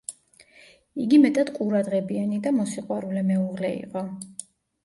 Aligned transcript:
იგი 1.03 1.19
მეტად 1.25 1.51
ყურადღებიანი 1.57 2.39
და 2.47 2.55
მოსიყვარულე 2.57 3.23
მეუღლე 3.29 3.73
იყო. 3.85 4.05